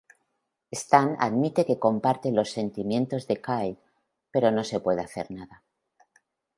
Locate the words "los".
2.31-2.49